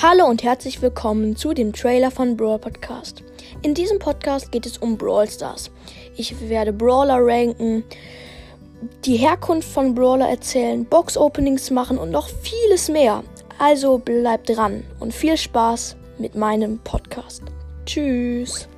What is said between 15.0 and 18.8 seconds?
und viel Spaß mit meinem Podcast. Tschüss.